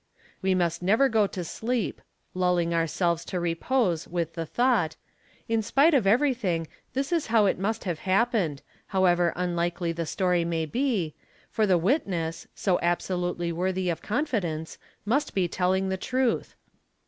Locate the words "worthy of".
13.51-14.01